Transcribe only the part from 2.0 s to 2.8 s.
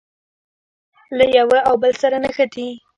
سره نښتي.